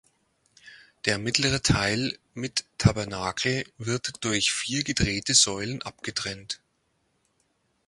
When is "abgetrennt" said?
5.83-6.59